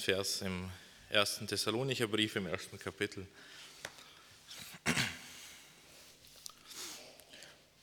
Vers 0.00 0.40
im 0.40 0.70
ersten 1.10 1.46
Thessalonicher 1.46 2.08
Brief 2.08 2.34
im 2.36 2.46
ersten 2.46 2.78
Kapitel. 2.78 3.26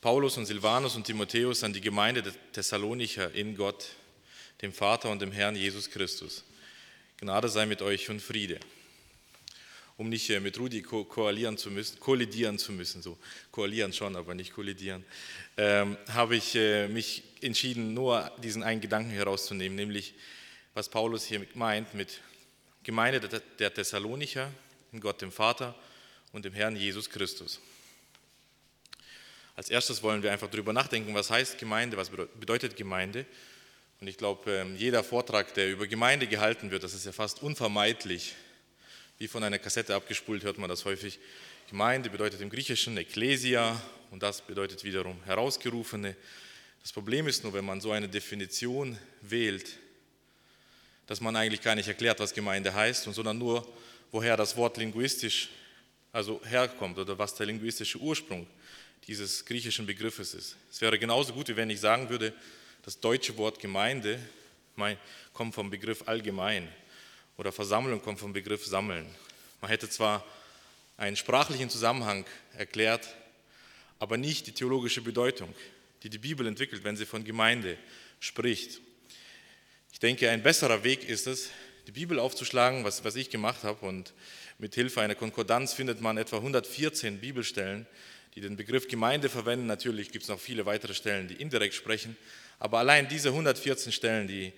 Paulus 0.01 0.35
und 0.37 0.47
Silvanus 0.47 0.95
und 0.95 1.03
Timotheus 1.03 1.63
an 1.63 1.73
die 1.73 1.81
Gemeinde 1.81 2.23
der 2.23 2.33
Thessalonicher 2.53 3.31
in 3.33 3.55
Gott, 3.55 3.89
dem 4.63 4.73
Vater 4.73 5.11
und 5.11 5.21
dem 5.21 5.31
Herrn 5.31 5.55
Jesus 5.55 5.91
Christus. 5.91 6.43
Gnade 7.19 7.49
sei 7.49 7.67
mit 7.67 7.83
euch 7.83 8.09
und 8.09 8.19
Friede. 8.19 8.59
Um 9.95 10.09
nicht 10.09 10.29
äh, 10.31 10.39
mit 10.39 10.57
Rudi 10.59 10.81
ko 10.81 11.03
koalieren 11.03 11.57
zu 11.57 11.69
müssen, 11.69 11.99
kollidieren 11.99 12.57
zu 12.57 12.71
müssen, 12.71 13.03
so 13.03 13.17
koalieren 13.51 13.93
schon, 13.93 14.15
aber 14.15 14.33
nicht 14.33 14.53
kollidieren, 14.53 15.05
ähm, 15.55 15.97
habe 16.09 16.35
ich 16.35 16.55
äh, 16.55 16.87
mich 16.87 17.23
entschieden, 17.41 17.93
nur 17.93 18.31
diesen 18.41 18.63
einen 18.63 18.81
Gedanken 18.81 19.11
herauszunehmen, 19.11 19.75
nämlich 19.75 20.15
was 20.77 20.87
Paulus 20.87 21.25
hier 21.25 21.43
meint 21.55 21.95
mit 21.95 22.21
Gemeinde 22.83 23.41
der 23.57 23.73
Thessalonicher 23.73 24.51
in 24.91 24.99
Gott 24.99 25.19
dem 25.23 25.31
Vater 25.31 25.73
und 26.33 26.45
dem 26.45 26.53
Herrn 26.53 26.75
Jesus 26.75 27.09
Christus. 27.09 27.59
Als 29.55 29.71
erstes 29.71 30.03
wollen 30.03 30.21
wir 30.21 30.31
einfach 30.31 30.51
darüber 30.51 30.73
nachdenken, 30.73 31.15
was 31.15 31.31
heißt 31.31 31.57
Gemeinde, 31.57 31.97
was 31.97 32.11
bedeutet 32.11 32.75
Gemeinde. 32.75 33.25
Und 33.99 34.07
ich 34.07 34.17
glaube, 34.17 34.51
ähm, 34.51 34.75
jeder 34.75 35.03
Vortrag, 35.03 35.51
der 35.55 35.71
über 35.71 35.87
Gemeinde 35.87 36.27
gehalten 36.27 36.69
wird, 36.69 36.83
das 36.83 36.93
ist 36.93 37.07
ja 37.07 37.11
fast 37.11 37.41
unvermeidlich. 37.41 38.35
Wie 39.17 39.27
von 39.27 39.43
einer 39.43 39.57
Kassette 39.57 39.95
abgespult 39.95 40.43
hört 40.43 40.59
man 40.59 40.69
das 40.69 40.85
häufig. 40.85 41.17
Gemeinde 41.71 42.11
bedeutet 42.11 42.39
im 42.39 42.51
Griechischen 42.51 42.95
Ekklesia 42.97 43.81
und 44.11 44.21
das 44.21 44.41
bedeutet 44.41 44.83
wiederum 44.83 45.23
Herausgerufene. 45.23 46.15
Das 46.83 46.93
Problem 46.93 47.27
ist 47.27 47.43
nur, 47.43 47.53
wenn 47.53 47.65
man 47.65 47.81
so 47.81 47.91
eine 47.93 48.07
Definition 48.07 48.95
wählt, 49.21 49.79
dass 51.07 51.21
man 51.21 51.35
eigentlich 51.35 51.61
gar 51.61 51.75
nicht 51.75 51.87
erklärt, 51.87 52.19
was 52.19 52.33
Gemeinde 52.33 52.73
heißt, 52.73 53.03
sondern 53.03 53.37
nur, 53.37 53.67
woher 54.11 54.37
das 54.37 54.55
Wort 54.55 54.77
linguistisch 54.77 55.49
also 56.11 56.41
herkommt 56.45 56.97
oder 56.97 57.17
was 57.17 57.35
der 57.35 57.45
linguistische 57.45 57.97
Ursprung 57.97 58.47
dieses 59.07 59.45
griechischen 59.45 59.85
Begriffes 59.85 60.33
ist. 60.33 60.55
Es 60.69 60.81
wäre 60.81 60.99
genauso 60.99 61.33
gut, 61.33 61.47
wie 61.47 61.55
wenn 61.55 61.69
ich 61.69 61.79
sagen 61.79 62.09
würde, 62.09 62.33
das 62.83 62.99
deutsche 62.99 63.37
Wort 63.37 63.59
Gemeinde 63.59 64.19
kommt 65.33 65.55
vom 65.55 65.69
Begriff 65.69 66.03
allgemein 66.07 66.67
oder 67.37 67.51
Versammlung 67.51 68.01
kommt 68.01 68.19
vom 68.19 68.33
Begriff 68.33 68.65
sammeln. 68.65 69.05
Man 69.61 69.69
hätte 69.71 69.89
zwar 69.89 70.25
einen 70.97 71.15
sprachlichen 71.15 71.69
Zusammenhang 71.69 72.25
erklärt, 72.57 73.07
aber 73.99 74.17
nicht 74.17 74.47
die 74.47 74.51
theologische 74.51 75.01
Bedeutung, 75.01 75.53
die 76.03 76.09
die 76.09 76.17
Bibel 76.17 76.45
entwickelt, 76.45 76.83
wenn 76.83 76.97
sie 76.97 77.05
von 77.05 77.23
Gemeinde 77.23 77.77
spricht. 78.19 78.81
Ich 79.91 79.99
denke, 79.99 80.29
ein 80.29 80.43
besserer 80.43 80.83
Weg 80.83 81.07
ist 81.07 81.27
es, 81.27 81.49
die 81.87 81.91
Bibel 81.91 82.19
aufzuschlagen, 82.19 82.83
was, 82.83 83.03
was 83.03 83.15
ich 83.15 83.29
gemacht 83.29 83.63
habe. 83.63 83.85
Und 83.85 84.13
mit 84.59 84.75
Hilfe 84.75 85.01
einer 85.01 85.15
Konkordanz 85.15 85.73
findet 85.73 86.01
man 86.01 86.17
etwa 86.17 86.37
114 86.37 87.19
Bibelstellen, 87.19 87.87
die 88.35 88.41
den 88.41 88.57
Begriff 88.57 88.87
Gemeinde 88.87 89.29
verwenden. 89.29 89.65
Natürlich 89.65 90.11
gibt 90.11 90.23
es 90.23 90.29
noch 90.29 90.39
viele 90.39 90.65
weitere 90.65 90.93
Stellen, 90.93 91.27
die 91.27 91.35
indirekt 91.35 91.73
sprechen. 91.73 92.15
Aber 92.59 92.79
allein 92.79 93.07
diese 93.07 93.29
114 93.29 93.91
Stellen, 93.91 94.27
die 94.27 94.53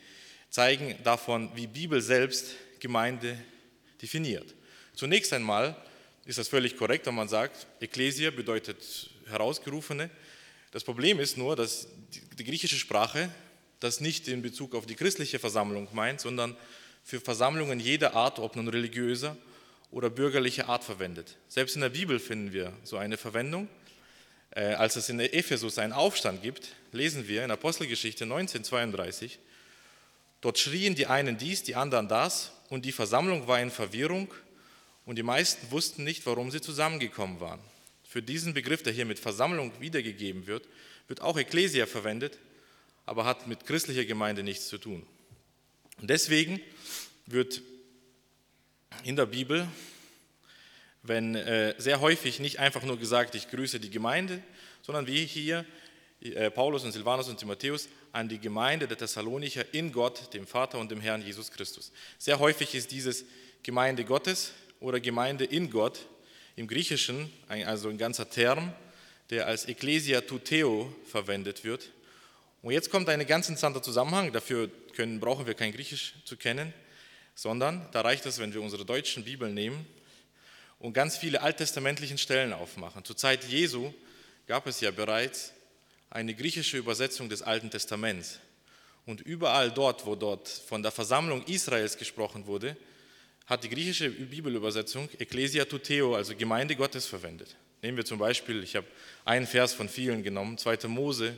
zeigen 0.50 0.96
davon, 1.04 1.52
wie 1.56 1.68
Bibel 1.68 2.02
selbst 2.02 2.56
Gemeinde 2.80 3.38
definiert. 4.02 4.56
Zunächst 4.96 5.32
einmal 5.34 5.76
ist 6.26 6.40
das 6.40 6.48
völlig 6.48 6.76
korrekt, 6.76 7.06
wenn 7.06 7.16
man 7.16 7.30
sagt, 7.30 7.68
Ekklesia 7.80 8.32
bedeutet 8.32 9.10
Herausgerufene. 9.28 10.10
Das 10.72 10.84
Problem 10.84 11.20
ist 11.20 11.38
nur, 11.38 11.56
dass 11.56 11.88
die 12.38 12.44
griechische 12.44 12.78
Sprache 12.78 13.30
das 13.80 14.02
nicht 14.02 14.28
in 14.28 14.42
Bezug 14.42 14.76
auf 14.76 14.86
die 14.86 14.96
christliche 14.96 15.40
Versammlung 15.40 15.88
meint, 15.94 16.22
sondern 16.22 16.56
für 17.04 17.20
Versammlungen 17.20 17.80
jeder 17.80 18.14
Art, 18.14 18.40
ob 18.40 18.56
nun 18.56 18.68
religiöser 18.68 19.38
oder 19.92 20.10
bürgerlicher 20.10 20.70
Art 20.70 20.84
verwendet. 20.84 21.38
Selbst 21.48 21.76
in 21.76 21.82
der 21.82 21.90
Bibel 21.90 22.20
finden 22.20 22.54
wir 22.54 22.74
so 22.84 22.98
eine 22.98 23.18
Verwendung. 23.18 23.68
Äh, 24.52 24.74
als 24.74 24.96
es 24.96 25.10
in 25.10 25.20
Ephesus 25.20 25.78
einen 25.78 25.94
Aufstand 25.94 26.42
gibt, 26.42 26.76
lesen 26.92 27.28
wir 27.28 27.44
in 27.44 27.52
Apostelgeschichte 27.52 28.24
1932, 28.24 29.40
dort 30.42 30.58
schrien 30.58 30.96
die 30.96 31.08
einen 31.08 31.38
dies, 31.38 31.64
die 31.64 31.76
anderen 31.76 32.08
das, 32.08 32.52
und 32.70 32.86
die 32.86 32.92
Versammlung 32.92 33.48
war 33.48 33.60
in 33.62 33.72
Verwirrung, 33.72 34.34
und 35.06 35.16
die 35.16 35.24
meisten 35.24 35.72
wussten 35.72 36.04
nicht, 36.04 36.26
warum 36.28 36.52
sie 36.52 36.62
zusammengekommen 36.62 37.40
waren. 37.40 37.60
Für 38.04 38.22
diesen 38.22 38.54
Begriff, 38.54 38.84
der 38.84 38.94
hier 38.94 39.06
mit 39.06 39.18
Versammlung 39.18 39.72
wiedergegeben 39.80 40.46
wird, 40.46 40.68
wird 41.08 41.22
auch 41.22 41.38
Ekklesia 41.38 41.88
verwendet, 41.88 42.38
aber 43.10 43.26
hat 43.26 43.48
mit 43.48 43.66
christlicher 43.66 44.06
Gemeinde 44.06 44.44
nichts 44.44 44.68
zu 44.68 44.78
tun. 44.78 45.04
Und 46.00 46.12
deswegen 46.12 46.62
wird 47.26 47.64
in 49.04 49.16
der 49.16 49.26
Bibel, 49.26 49.68
wenn 51.02 51.34
äh, 51.34 51.74
sehr 51.80 52.02
häufig 52.02 52.40
nicht 52.40 52.60
einfach 52.60 52.84
nur 52.84 53.00
gesagt, 53.00 53.34
ich 53.34 53.50
grüße 53.50 53.80
die 53.80 53.90
Gemeinde, 53.90 54.44
sondern 54.84 55.08
wie 55.08 55.26
hier 55.26 55.66
äh, 56.22 56.52
Paulus 56.52 56.84
und 56.84 56.92
Silvanus 56.92 57.30
und 57.30 57.40
Timotheus 57.40 57.90
an 58.12 58.30
die 58.30 58.38
Gemeinde 58.38 58.88
der 58.88 58.98
Thessalonicher 58.98 59.66
in 59.74 59.92
Gott, 59.92 60.32
dem 60.36 60.46
Vater 60.46 60.78
und 60.78 60.92
dem 60.92 61.02
Herrn 61.02 61.24
Jesus 61.24 61.50
Christus. 61.50 61.92
Sehr 62.20 62.38
häufig 62.38 62.76
ist 62.76 62.92
dieses 62.92 63.26
Gemeinde 63.64 64.06
Gottes 64.06 64.54
oder 64.80 65.00
Gemeinde 65.00 65.46
in 65.46 65.72
Gott 65.72 66.06
im 66.56 66.68
Griechischen, 66.68 67.34
also 67.48 67.90
ein 67.90 67.98
ganzer 67.98 68.30
Term, 68.30 68.72
der 69.32 69.48
als 69.48 69.66
Ecclesia 69.66 70.22
Tuteo 70.22 70.96
verwendet 71.06 71.64
wird. 71.64 71.90
Und 72.62 72.74
jetzt 72.74 72.90
kommt 72.90 73.08
ein 73.10 73.26
ganz 73.26 73.48
interessanter 73.48 73.82
Zusammenhang, 73.82 74.32
dafür 74.32 74.70
können, 74.96 75.20
brauchen 75.20 75.48
wir 75.48 75.54
kein 75.54 75.72
Griechisch 75.72 76.14
zu 76.26 76.36
kennen 76.36 76.74
sondern 77.40 77.88
da 77.94 78.02
reicht 78.02 78.26
es, 78.26 78.38
wenn 78.40 78.54
wir 78.54 78.62
unsere 78.62 78.84
deutschen 78.84 79.24
Bibeln 79.24 79.54
nehmen 79.54 79.86
und 80.78 80.92
ganz 80.92 81.16
viele 81.16 81.42
alttestamentlichen 81.42 82.18
Stellen 82.18 82.52
aufmachen. 82.52 83.06
Zur 83.06 83.16
Zeit 83.16 83.46
Jesu 83.46 83.94
gab 84.46 84.68
es 84.68 84.82
ja 84.82 84.92
bereits 84.92 85.54
eine 86.10 86.36
griechische 86.36 86.78
Übersetzung 86.78 87.30
des 87.30 87.42
Alten 87.42 87.72
Testaments. 87.72 88.40
Und 89.06 89.22
überall 89.22 89.72
dort, 89.72 90.06
wo 90.06 90.16
dort 90.16 90.50
von 90.50 90.84
der 90.84 90.92
Versammlung 90.92 91.44
Israels 91.46 91.98
gesprochen 91.98 92.46
wurde, 92.46 92.76
hat 93.46 93.64
die 93.64 93.70
griechische 93.70 94.10
Bibelübersetzung 94.10 95.08
Ecclesia 95.18 95.64
Tuteo, 95.64 96.16
also 96.16 96.36
Gemeinde 96.36 96.76
Gottes, 96.76 97.06
verwendet. 97.06 97.56
Nehmen 97.82 97.96
wir 97.96 98.06
zum 98.06 98.20
Beispiel, 98.20 98.62
ich 98.64 98.76
habe 98.76 98.88
einen 99.24 99.48
Vers 99.48 99.74
von 99.74 99.88
vielen 99.88 100.24
genommen, 100.24 100.58
2. 100.58 100.90
Mose 100.90 101.38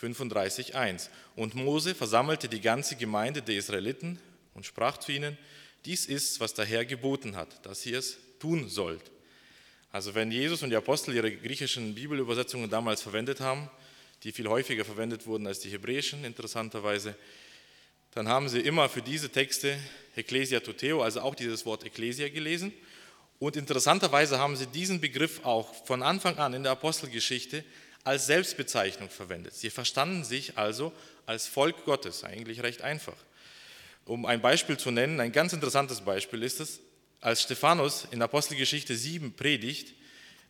35.1. 0.00 1.08
Und 1.36 1.54
Mose 1.54 1.94
versammelte 1.94 2.48
die 2.48 2.60
ganze 2.60 2.96
Gemeinde 2.96 3.42
der 3.42 3.56
Israeliten 3.56 4.18
und 4.54 4.66
sprach 4.66 4.98
zu 4.98 5.12
ihnen, 5.12 5.38
dies 5.84 6.06
ist, 6.06 6.40
was 6.40 6.54
der 6.54 6.66
Herr 6.66 6.84
geboten 6.84 7.36
hat, 7.36 7.64
dass 7.64 7.86
ihr 7.86 7.98
es 7.98 8.18
tun 8.38 8.68
sollt. 8.68 9.10
Also 9.92 10.14
wenn 10.14 10.30
Jesus 10.30 10.62
und 10.62 10.70
die 10.70 10.76
Apostel 10.76 11.14
ihre 11.14 11.34
griechischen 11.34 11.94
Bibelübersetzungen 11.94 12.70
damals 12.70 13.02
verwendet 13.02 13.40
haben, 13.40 13.70
die 14.22 14.32
viel 14.32 14.48
häufiger 14.48 14.84
verwendet 14.84 15.26
wurden 15.26 15.46
als 15.46 15.60
die 15.60 15.70
hebräischen, 15.70 16.24
interessanterweise, 16.24 17.16
dann 18.12 18.28
haben 18.28 18.48
sie 18.48 18.60
immer 18.60 18.88
für 18.88 19.02
diese 19.02 19.30
Texte 19.30 19.78
Ecclesia 20.16 20.60
Tuteo, 20.60 21.02
also 21.02 21.20
auch 21.20 21.34
dieses 21.34 21.64
Wort 21.64 21.84
Ecclesia 21.84 22.28
gelesen. 22.28 22.72
Und 23.38 23.56
interessanterweise 23.56 24.38
haben 24.38 24.56
sie 24.56 24.66
diesen 24.66 25.00
Begriff 25.00 25.44
auch 25.44 25.72
von 25.86 26.02
Anfang 26.02 26.36
an 26.38 26.52
in 26.52 26.62
der 26.62 26.72
Apostelgeschichte 26.72 27.64
als 28.04 28.26
Selbstbezeichnung 28.26 29.10
verwendet. 29.10 29.54
Sie 29.54 29.70
verstanden 29.70 30.24
sich 30.24 30.56
also 30.56 30.92
als 31.26 31.46
Volk 31.46 31.84
Gottes, 31.84 32.24
eigentlich 32.24 32.62
recht 32.62 32.82
einfach. 32.82 33.16
Um 34.04 34.26
ein 34.26 34.40
Beispiel 34.40 34.76
zu 34.78 34.90
nennen, 34.90 35.20
ein 35.20 35.32
ganz 35.32 35.52
interessantes 35.52 36.00
Beispiel 36.00 36.42
ist 36.42 36.60
es, 36.60 36.80
als 37.20 37.42
Stephanus 37.42 38.06
in 38.10 38.22
Apostelgeschichte 38.22 38.96
7 38.96 39.34
predigt, 39.34 39.94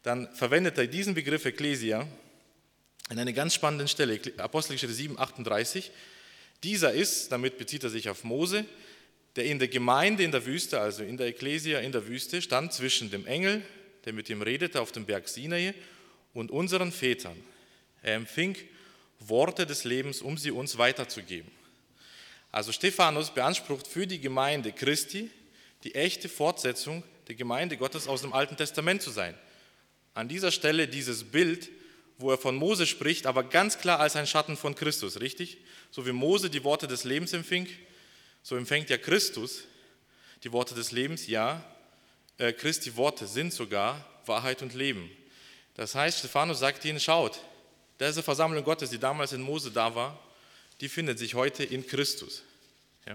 dann 0.02 0.32
verwendet 0.34 0.78
er 0.78 0.86
diesen 0.86 1.14
Begriff 1.14 1.44
Ecclesia 1.44 2.06
an 3.08 3.18
einer 3.18 3.32
ganz 3.32 3.54
spannenden 3.54 3.88
Stelle, 3.88 4.20
Apostelgeschichte 4.38 4.94
7, 4.94 5.18
38. 5.18 5.90
Dieser 6.62 6.92
ist, 6.92 7.32
damit 7.32 7.58
bezieht 7.58 7.82
er 7.82 7.90
sich 7.90 8.08
auf 8.08 8.22
Mose, 8.22 8.64
der 9.36 9.44
in 9.44 9.58
der 9.58 9.68
Gemeinde 9.68 10.22
in 10.22 10.32
der 10.32 10.46
Wüste, 10.46 10.80
also 10.80 11.03
in 11.03 11.16
der 11.16 11.26
Ecclesia 11.26 11.80
in 11.80 11.92
der 11.92 12.06
Wüste, 12.06 12.41
stand 12.41 12.72
zwischen 12.72 13.10
dem 13.10 13.26
Engel, 13.26 13.62
der 14.04 14.12
mit 14.12 14.30
ihm 14.30 14.42
redete 14.42 14.80
auf 14.80 14.92
dem 14.92 15.06
Berg 15.06 15.28
Sinai, 15.28 15.74
und 16.34 16.50
unseren 16.50 16.92
Vätern. 16.92 17.36
Er 18.03 18.15
empfing 18.15 18.56
Worte 19.18 19.66
des 19.66 19.84
Lebens, 19.84 20.22
um 20.22 20.38
sie 20.38 20.50
uns 20.50 20.78
weiterzugeben. 20.78 21.50
Also 22.53 22.72
Stephanus 22.72 23.30
beansprucht 23.30 23.86
für 23.86 24.06
die 24.06 24.21
Gemeinde 24.21 24.72
Christi 24.72 25.30
die 25.84 25.94
echte 25.94 26.28
Fortsetzung 26.28 27.03
der 27.28 27.34
Gemeinde 27.36 27.77
Gottes 27.77 28.09
aus 28.09 28.22
dem 28.22 28.32
Alten 28.32 28.56
Testament 28.56 29.03
zu 29.03 29.10
sein. 29.10 29.38
An 30.15 30.28
dieser 30.28 30.50
Stelle 30.50 30.88
dieses 30.88 31.24
Bild, 31.24 31.71
wo 32.18 32.30
er 32.30 32.38
von 32.38 32.56
Mose 32.56 32.86
spricht, 32.86 33.27
aber 33.27 33.44
ganz 33.44 33.78
klar 33.78 34.00
als 34.00 34.16
ein 34.16 34.27
Schatten 34.27 34.56
von 34.56 34.74
Christus, 34.74 35.21
richtig? 35.21 35.59
So 35.91 36.06
wie 36.06 36.12
Mose 36.12 36.50
die 36.50 36.65
Worte 36.65 36.86
des 36.88 37.04
Lebens 37.04 37.32
empfing, 37.32 37.68
so 38.42 38.56
empfängt 38.56 38.91
ja 38.91 38.98
Christus 38.98 39.65
die 40.42 40.53
Worte 40.53 40.74
des 40.74 40.91
Lebens, 40.91 41.27
ja, 41.27 41.65
äh, 42.38 42.53
Christi 42.53 42.97
Worte 42.97 43.27
sind 43.27 43.53
sogar 43.53 44.04
Wahrheit 44.27 44.62
und 44.62 44.74
Leben. 44.74 45.10
Das 45.74 45.94
heißt, 45.94 46.18
Stephanus 46.18 46.58
sagt 46.58 46.84
ihnen, 46.84 47.00
schaut, 47.00 47.40
diese 47.98 48.22
Versammlung 48.22 48.64
Gottes, 48.64 48.90
die 48.90 48.98
damals 48.98 49.32
in 49.32 49.40
Mose 49.40 49.70
da 49.70 49.94
war, 49.94 50.18
die 50.80 50.88
findet 50.88 51.18
sich 51.18 51.34
heute 51.34 51.64
in 51.64 51.86
Christus. 51.86 52.42
Ja? 53.06 53.14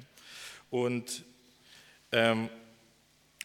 Und 0.70 1.24
Ähm, 2.12 2.50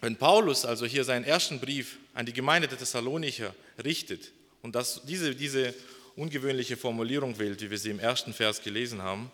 wenn 0.01 0.17
Paulus 0.17 0.65
also 0.65 0.87
hier 0.87 1.03
seinen 1.03 1.25
ersten 1.25 1.59
Brief 1.59 1.99
an 2.15 2.25
die 2.25 2.33
Gemeinde 2.33 2.69
der 2.69 2.79
Thessalonicher 2.79 3.53
richtet 3.83 4.31
und 4.63 4.75
das, 4.75 5.03
diese, 5.05 5.35
diese 5.35 5.75
ungewöhnliche 6.15 6.77
Formulierung 6.77 7.39
wählt, 7.39 7.61
wie 7.61 7.71
wir 7.71 7.79
sie 7.79 7.91
im 7.91 7.99
ersten 7.99 8.33
Vers 8.33 8.63
gelesen 8.63 9.03
haben, 9.03 9.33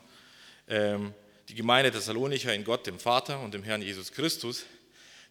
ähm, 0.68 1.12
die 1.48 1.54
Gemeinde 1.54 1.90
der 1.90 2.00
Thessalonicher 2.00 2.54
in 2.54 2.64
Gott, 2.64 2.86
dem 2.86 2.98
Vater 2.98 3.40
und 3.40 3.52
dem 3.52 3.62
Herrn 3.62 3.82
Jesus 3.82 4.10
Christus, 4.10 4.64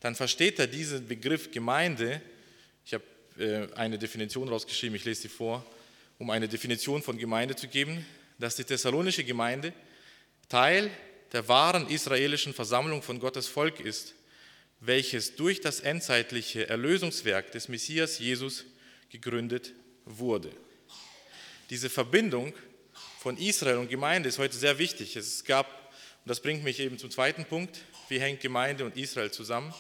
dann 0.02 0.14
versteht 0.14 0.60
er 0.60 0.68
diesen 0.68 1.08
Begriff 1.08 1.50
Gemeinde, 1.52 2.22
ich 2.86 2.94
habe 2.94 3.04
eine 3.76 3.98
Definition 3.98 4.48
rausgeschrieben, 4.48 4.96
ich 4.96 5.06
lese 5.06 5.24
sie 5.24 5.30
vor, 5.30 5.66
um 6.18 6.30
eine 6.30 6.48
Definition 6.48 7.02
von 7.02 7.18
Gemeinde 7.18 7.56
zu 7.56 7.68
geben, 7.68 8.06
dass 8.40 8.56
die 8.56 8.64
thessalonische 8.64 9.24
Gemeinde 9.24 9.74
Teil 10.50 10.90
der 11.34 11.48
wahren 11.48 11.90
israelischen 11.90 12.54
Versammlung 12.54 13.02
von 13.02 13.20
Gottes 13.20 13.48
Volk 13.48 13.80
ist, 13.80 14.14
welches 14.80 15.36
durch 15.36 15.62
das 15.62 15.80
endzeitliche 15.80 16.70
Erlösungswerk 16.70 17.52
des 17.52 17.68
Messias 17.68 18.20
Jesus 18.20 18.66
gegründet 19.10 19.74
wurde. 20.06 20.52
Diese 21.70 21.90
Verbindung 21.90 22.54
von 23.20 23.38
Israel 23.38 23.78
und 23.78 23.90
Gemeinde 23.90 24.30
ist 24.30 24.38
heute 24.38 24.56
sehr 24.56 24.78
wichtig. 24.78 25.16
Es 25.16 25.44
gab, 25.44 25.68
und 25.68 26.30
das 26.30 26.40
bringt 26.40 26.64
mich 26.64 26.80
eben 26.80 26.98
zum 26.98 27.10
zweiten 27.10 27.46
Punkt, 27.46 27.82
wie 28.08 28.20
hängt 28.20 28.42
Gemeinde 28.42 28.86
und 28.86 28.96
Israel 28.96 29.32
zusammen? 29.32 29.74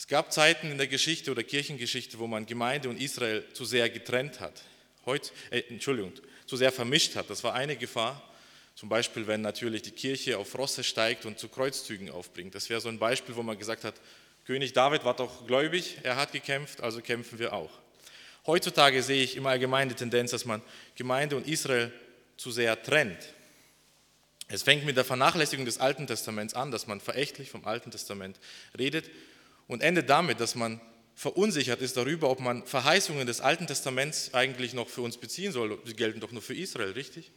Es 0.00 0.06
gab 0.06 0.32
Zeiten 0.32 0.70
in 0.70 0.78
der 0.78 0.86
Geschichte 0.86 1.30
oder 1.30 1.42
Kirchengeschichte, 1.42 2.18
wo 2.18 2.26
man 2.26 2.46
Gemeinde 2.46 2.88
und 2.88 2.98
Israel 2.98 3.44
zu 3.52 3.66
sehr 3.66 3.90
getrennt 3.90 4.40
hat. 4.40 4.62
Heute, 5.04 5.30
äh, 5.50 5.60
Entschuldigung, 5.68 6.14
zu 6.46 6.56
sehr 6.56 6.72
vermischt 6.72 7.16
hat. 7.16 7.28
Das 7.28 7.44
war 7.44 7.52
eine 7.52 7.76
Gefahr. 7.76 8.22
Zum 8.74 8.88
Beispiel, 8.88 9.26
wenn 9.26 9.42
natürlich 9.42 9.82
die 9.82 9.90
Kirche 9.90 10.38
auf 10.38 10.56
Rosse 10.56 10.84
steigt 10.84 11.26
und 11.26 11.38
zu 11.38 11.50
Kreuzzügen 11.50 12.10
aufbringt. 12.10 12.54
Das 12.54 12.70
wäre 12.70 12.80
so 12.80 12.88
ein 12.88 12.98
Beispiel, 12.98 13.36
wo 13.36 13.42
man 13.42 13.58
gesagt 13.58 13.84
hat, 13.84 13.94
König 14.46 14.72
David 14.72 15.04
war 15.04 15.14
doch 15.14 15.46
gläubig, 15.46 15.98
er 16.02 16.16
hat 16.16 16.32
gekämpft, 16.32 16.80
also 16.80 17.02
kämpfen 17.02 17.38
wir 17.38 17.52
auch. 17.52 17.70
Heutzutage 18.46 19.02
sehe 19.02 19.22
ich 19.22 19.36
im 19.36 19.44
Allgemeinen 19.44 19.90
die 19.90 19.96
Tendenz, 19.96 20.30
dass 20.30 20.46
man 20.46 20.62
Gemeinde 20.94 21.36
und 21.36 21.46
Israel 21.46 21.92
zu 22.38 22.50
sehr 22.50 22.82
trennt. 22.82 23.34
Es 24.48 24.62
fängt 24.62 24.86
mit 24.86 24.96
der 24.96 25.04
Vernachlässigung 25.04 25.66
des 25.66 25.76
Alten 25.76 26.06
Testaments 26.06 26.54
an, 26.54 26.70
dass 26.70 26.86
man 26.86 27.02
verächtlich 27.02 27.50
vom 27.50 27.66
Alten 27.66 27.90
Testament 27.90 28.40
redet 28.78 29.10
und 29.70 29.84
endet 29.84 30.10
damit, 30.10 30.40
dass 30.40 30.56
man 30.56 30.80
verunsichert 31.14 31.80
ist 31.80 31.96
darüber, 31.96 32.28
ob 32.28 32.40
man 32.40 32.66
Verheißungen 32.66 33.24
des 33.24 33.40
Alten 33.40 33.68
Testaments 33.68 34.34
eigentlich 34.34 34.74
noch 34.74 34.88
für 34.88 35.02
uns 35.02 35.16
beziehen 35.16 35.52
soll. 35.52 35.78
Sie 35.84 35.94
gelten 35.94 36.18
doch 36.18 36.32
nur 36.32 36.42
für 36.42 36.54
Israel, 36.54 36.90
richtig? 36.90 37.30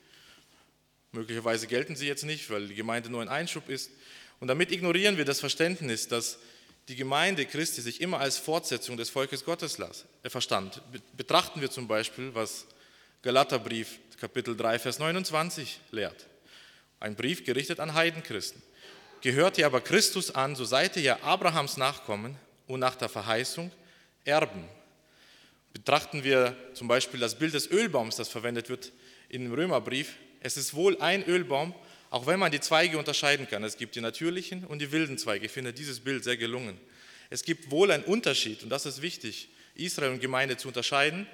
Möglicherweise 1.11 1.67
gelten 1.67 1.95
sie 1.95 2.07
jetzt 2.07 2.23
nicht, 2.23 2.49
weil 2.49 2.67
die 2.67 2.73
Gemeinde 2.73 3.11
nur 3.11 3.21
ein 3.21 3.29
Einschub 3.29 3.69
ist. 3.69 3.91
Und 4.39 4.47
damit 4.47 4.71
ignorieren 4.71 5.17
wir 5.17 5.25
das 5.25 5.39
Verständnis, 5.39 6.07
dass 6.07 6.39
die 6.87 6.95
Gemeinde 6.95 7.45
Christi 7.45 7.81
sich 7.81 8.01
immer 8.01 8.19
als 8.19 8.39
Fortsetzung 8.39 8.97
des 8.97 9.11
Volkes 9.11 9.45
Gottes 9.45 9.77
las, 9.77 10.05
er 10.23 10.31
verstand. 10.31 10.81
Betrachten 11.15 11.61
wir 11.61 11.69
zum 11.69 11.87
Beispiel, 11.87 12.33
was 12.33 12.65
Galaterbrief 13.21 13.99
Kapitel 14.19 14.57
3, 14.57 14.79
Vers 14.79 14.97
29 14.97 15.79
lehrt. 15.91 16.25
Ein 16.99 17.15
Brief 17.15 17.45
gerichtet 17.45 17.79
an 17.79 17.93
Heidenchristen. 17.93 18.63
Gehört 19.23 19.57
ihr 19.57 19.65
aber 19.65 19.79
Christus 19.79 20.35
an, 20.35 20.53
so 20.53 20.65
seid 20.65 20.97
ihr 20.97 21.01
ja 21.01 21.19
Abrahams 21.21 21.77
Nachkommen 21.77 22.35
und 22.67 22.81
nach 22.81 22.95
der 22.95 23.07
Verheißung 23.07 23.71
Erben. 24.25 24.65
Betrachten 25.71 26.25
wir 26.25 26.57
zum 26.73 26.89
Beispiel 26.89 27.21
das 27.21 27.39
Bild 27.39 27.53
des 27.53 27.71
Ölbaums, 27.71 28.17
das 28.17 28.27
verwendet 28.27 28.67
wird 28.67 28.91
im 29.29 29.49
Römerbrief. 29.53 30.15
Es 30.41 30.57
ist 30.57 30.73
wohl 30.73 30.99
ein 30.99 31.23
Ölbaum, 31.23 31.73
auch 32.09 32.27
wenn 32.27 32.37
man 32.37 32.51
die 32.51 32.59
Zweige 32.59 32.97
unterscheiden 32.97 33.47
kann. 33.47 33.63
Es 33.63 33.77
gibt 33.77 33.95
die 33.95 34.01
natürlichen 34.01 34.65
und 34.65 34.79
die 34.79 34.91
wilden 34.91 35.17
Zweige. 35.17 35.45
Ich 35.45 35.53
finde 35.53 35.71
dieses 35.71 36.01
Bild 36.01 36.25
sehr 36.25 36.35
gelungen. 36.35 36.77
Es 37.29 37.43
gibt 37.43 37.71
wohl 37.71 37.91
einen 37.91 38.03
Unterschied, 38.03 38.61
und 38.61 38.69
das 38.71 38.85
ist 38.85 39.01
wichtig, 39.01 39.47
Israel 39.75 40.11
und 40.11 40.19
Gemeinde 40.19 40.57
zu 40.57 40.67
unterscheiden, 40.67 41.27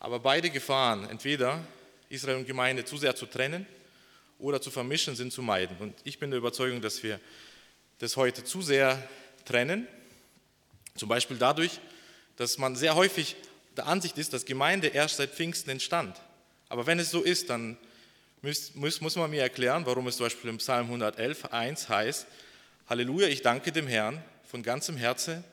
aber 0.00 0.20
beide 0.20 0.50
Gefahren, 0.50 1.08
entweder 1.08 1.64
Israel 2.10 2.36
und 2.36 2.46
Gemeinde 2.46 2.84
zu 2.84 2.98
sehr 2.98 3.16
zu 3.16 3.24
trennen 3.24 3.66
oder 4.42 4.60
zu 4.60 4.70
vermischen, 4.70 5.16
sind 5.16 5.32
zu 5.32 5.40
meiden. 5.40 5.76
Und 5.78 5.94
ich 6.04 6.18
bin 6.18 6.30
der 6.30 6.38
Überzeugung, 6.38 6.82
dass 6.82 7.02
wir 7.02 7.18
das 7.98 8.16
heute 8.16 8.44
zu 8.44 8.60
sehr 8.60 9.02
trennen 9.46 9.88
zum 10.94 11.08
Beispiel 11.08 11.38
dadurch, 11.38 11.80
dass 12.36 12.58
man 12.58 12.76
sehr 12.76 12.94
häufig 12.94 13.36
der 13.76 13.86
Ansicht 13.86 14.18
ist, 14.18 14.32
dass 14.32 14.44
Gemeinde 14.44 14.88
erst 14.88 15.16
seit 15.16 15.30
Pfingsten 15.30 15.70
entstand. 15.70 16.20
Aber 16.68 16.86
wenn 16.86 16.98
es 16.98 17.10
so 17.10 17.22
ist, 17.22 17.50
dann 17.50 17.76
muss, 18.42 18.74
muss, 18.74 19.00
muss 19.00 19.16
man 19.16 19.30
mir 19.30 19.42
erklären, 19.42 19.86
warum 19.86 20.06
es 20.08 20.16
zum 20.16 20.26
Beispiel 20.26 20.50
im 20.50 20.58
Psalm 20.58 20.86
111, 20.86 21.46
1 21.46 21.88
heißt, 21.88 22.26
Halleluja, 22.88 23.28
ich 23.28 23.42
danke 23.42 23.72
dem 23.72 23.86
Herrn 23.86 24.22
von 24.44 24.62
ganzem 24.62 24.96
Herzen 24.96 25.44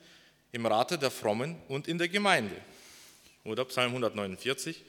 im 0.52 0.66
Rate 0.66 0.98
der 0.98 1.12
Frommen 1.12 1.56
und 1.68 1.88
in 1.88 1.98
der 1.98 2.10
Gemeinde. 2.10 2.56
Oder 3.46 3.64
Psalm 3.66 3.90
149, 3.90 4.84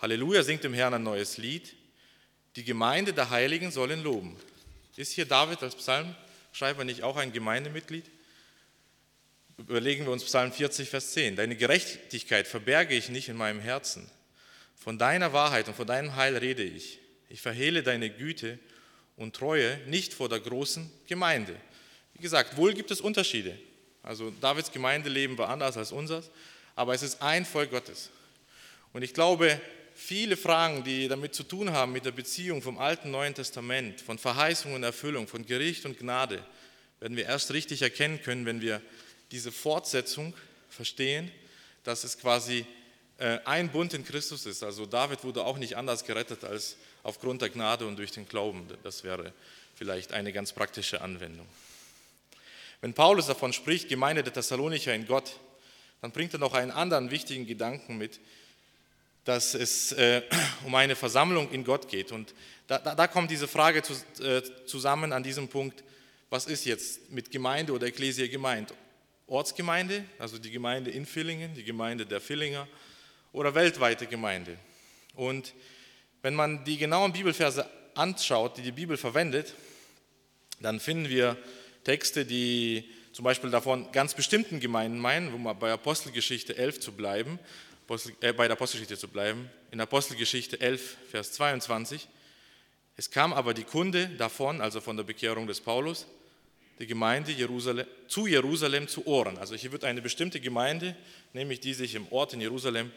Halleluja, 0.00 0.42
singt 0.42 0.64
dem 0.64 0.74
Herrn 0.74 0.92
ein 0.92 1.02
neues 1.02 1.38
Lied, 1.38 1.74
die 2.56 2.64
Gemeinde 2.64 3.12
der 3.12 3.30
Heiligen 3.30 3.70
sollen 3.70 4.02
loben. 4.02 4.36
Ist 4.96 5.12
hier 5.12 5.24
David 5.24 5.62
als 5.62 5.76
Psalmschreiber 5.76 6.84
nicht 6.84 7.02
auch 7.02 7.16
ein 7.16 7.32
Gemeindemitglied? 7.32 8.04
Überlegen 9.58 10.04
wir 10.06 10.12
uns 10.12 10.24
Psalm 10.24 10.52
40, 10.52 10.88
Vers 10.88 11.12
10. 11.12 11.36
Deine 11.36 11.54
Gerechtigkeit 11.54 12.48
verberge 12.48 12.94
ich 12.94 13.08
nicht 13.08 13.28
in 13.28 13.36
meinem 13.36 13.60
Herzen. 13.60 14.10
Von 14.74 14.98
deiner 14.98 15.32
Wahrheit 15.32 15.68
und 15.68 15.76
von 15.76 15.86
deinem 15.86 16.16
Heil 16.16 16.36
rede 16.36 16.62
ich. 16.62 16.98
Ich 17.28 17.42
verhehle 17.42 17.82
deine 17.82 18.10
Güte 18.10 18.58
und 19.16 19.36
Treue 19.36 19.78
nicht 19.86 20.14
vor 20.14 20.28
der 20.28 20.40
großen 20.40 20.90
Gemeinde. 21.06 21.54
Wie 22.14 22.22
gesagt, 22.22 22.56
wohl 22.56 22.72
gibt 22.72 22.90
es 22.90 23.00
Unterschiede. 23.00 23.56
Also 24.02 24.30
Davids 24.40 24.72
Gemeindeleben 24.72 25.36
war 25.36 25.50
anders 25.50 25.76
als 25.76 25.92
unseres, 25.92 26.30
aber 26.74 26.94
es 26.94 27.02
ist 27.02 27.20
ein 27.20 27.44
Volk 27.44 27.70
Gottes. 27.70 28.10
Und 28.92 29.02
ich 29.02 29.12
glaube, 29.12 29.60
viele 30.00 30.36
Fragen, 30.36 30.82
die 30.82 31.08
damit 31.08 31.34
zu 31.34 31.42
tun 31.42 31.72
haben, 31.72 31.92
mit 31.92 32.04
der 32.04 32.10
Beziehung 32.10 32.62
vom 32.62 32.78
Alten 32.78 33.10
Neuen 33.10 33.34
Testament, 33.34 34.00
von 34.00 34.18
Verheißung 34.18 34.72
und 34.72 34.82
Erfüllung, 34.82 35.28
von 35.28 35.44
Gericht 35.44 35.84
und 35.84 35.98
Gnade, 35.98 36.42
werden 37.00 37.16
wir 37.16 37.26
erst 37.26 37.52
richtig 37.52 37.82
erkennen 37.82 38.20
können, 38.22 38.46
wenn 38.46 38.60
wir 38.60 38.80
diese 39.30 39.52
Fortsetzung 39.52 40.34
verstehen, 40.68 41.30
dass 41.84 42.04
es 42.04 42.18
quasi 42.18 42.64
äh, 43.18 43.38
ein 43.44 43.70
Bund 43.70 43.94
in 43.94 44.04
Christus 44.04 44.46
ist. 44.46 44.62
Also 44.62 44.86
David 44.86 45.22
wurde 45.22 45.44
auch 45.44 45.58
nicht 45.58 45.76
anders 45.76 46.04
gerettet 46.04 46.44
als 46.44 46.76
aufgrund 47.02 47.42
der 47.42 47.50
Gnade 47.50 47.86
und 47.86 47.96
durch 47.96 48.10
den 48.10 48.26
Glauben. 48.26 48.66
Das 48.82 49.04
wäre 49.04 49.32
vielleicht 49.74 50.12
eine 50.12 50.32
ganz 50.32 50.52
praktische 50.52 51.02
Anwendung. 51.02 51.46
Wenn 52.80 52.94
Paulus 52.94 53.26
davon 53.26 53.52
spricht, 53.52 53.88
Gemeinde 53.88 54.22
der 54.22 54.32
Thessalonicher 54.32 54.94
in 54.94 55.06
Gott, 55.06 55.38
dann 56.00 56.10
bringt 56.10 56.32
er 56.32 56.40
noch 56.40 56.54
einen 56.54 56.70
anderen 56.70 57.10
wichtigen 57.10 57.46
Gedanken 57.46 57.98
mit, 57.98 58.18
dass 59.30 59.54
es 59.54 59.92
äh, 59.92 60.22
um 60.66 60.74
eine 60.74 60.96
Versammlung 60.96 61.52
in 61.52 61.62
Gott 61.62 61.88
geht. 61.88 62.10
Und 62.10 62.34
da, 62.66 62.80
da, 62.80 62.96
da 62.96 63.06
kommt 63.06 63.30
diese 63.30 63.46
Frage 63.46 63.80
zu, 63.80 63.92
äh, 64.24 64.42
zusammen 64.66 65.12
an 65.12 65.22
diesem 65.22 65.46
Punkt, 65.46 65.84
was 66.30 66.46
ist 66.46 66.64
jetzt 66.64 67.12
mit 67.12 67.30
Gemeinde 67.30 67.72
oder 67.72 67.86
Ekklesia 67.86 68.26
gemeint? 68.26 68.74
Ortsgemeinde, 69.28 70.04
also 70.18 70.36
die 70.36 70.50
Gemeinde 70.50 70.90
in 70.90 71.06
Villingen, 71.06 71.54
die 71.54 71.62
Gemeinde 71.62 72.06
der 72.06 72.20
Villinger 72.20 72.66
oder 73.32 73.54
weltweite 73.54 74.08
Gemeinde. 74.08 74.56
Und 75.14 75.54
wenn 76.22 76.34
man 76.34 76.64
die 76.64 76.76
genauen 76.76 77.12
Bibelverse 77.12 77.70
anschaut, 77.94 78.56
die 78.56 78.62
die 78.62 78.72
Bibel 78.72 78.96
verwendet, 78.96 79.54
dann 80.58 80.80
finden 80.80 81.08
wir 81.08 81.36
Texte, 81.84 82.26
die 82.26 82.90
zum 83.12 83.24
Beispiel 83.24 83.50
davon 83.50 83.92
ganz 83.92 84.14
bestimmten 84.14 84.58
Gemeinden 84.58 84.98
meinen, 84.98 85.40
man 85.40 85.56
bei 85.56 85.70
Apostelgeschichte 85.70 86.56
11 86.56 86.80
zu 86.80 86.92
bleiben, 86.92 87.38
bei 88.20 88.46
der 88.46 88.52
Apostelgeschichte 88.52 88.96
zu 88.96 89.08
bleiben, 89.08 89.50
in 89.72 89.80
Apostelgeschichte 89.80 90.60
11, 90.60 90.96
Vers 91.10 91.32
22. 91.32 92.06
Es 92.96 93.10
kam 93.10 93.32
aber 93.32 93.52
die 93.52 93.64
Kunde 93.64 94.08
davon, 94.10 94.60
also 94.60 94.80
von 94.80 94.96
der 94.96 95.02
Bekehrung 95.02 95.48
des 95.48 95.60
Paulus, 95.60 96.06
die 96.78 96.86
Gemeinde 96.86 97.32
Jerusalem, 97.32 97.86
zu 98.06 98.28
Jerusalem 98.28 98.86
zu 98.86 99.04
Ohren. 99.08 99.38
Also 99.38 99.56
hier 99.56 99.72
wird 99.72 99.82
eine 99.82 100.00
bestimmte 100.00 100.38
Gemeinde, 100.38 100.94
nämlich 101.32 101.58
die 101.58 101.74
sich 101.74 101.96
im 101.96 102.06
Ort 102.12 102.32
in 102.32 102.40
Jerusalem 102.40 102.92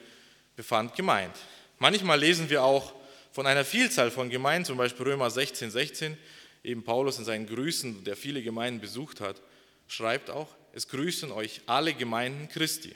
befand, 0.56 0.96
gemeint. 0.96 1.36
Manchmal 1.80 2.20
lesen 2.20 2.52
wir 2.52 2.64
auch 2.64 2.94
von 3.32 3.48
einer 3.48 3.66
Vielzahl 3.66 4.12
von 4.12 4.30
Gemeinden, 4.30 4.66
zum 4.66 4.78
Beispiel 4.78 5.08
Römer 5.08 5.32
16, 5.32 5.72
16, 5.72 6.18
eben 6.64 6.84
Paulus 6.84 7.18
in 7.18 7.26
seinen 7.26 7.48
Grüßen, 7.48 8.04
der 8.04 8.16
viele 8.16 8.44
Gemeinden 8.44 8.80
besucht 8.80 9.22
hat, 9.22 9.42
schreibt 9.88 10.30
auch, 10.30 10.50
es 10.72 10.88
grüßen 10.88 11.32
euch 11.32 11.62
alle 11.66 11.96
Gemeinden 11.96 12.48
Christi. 12.48 12.96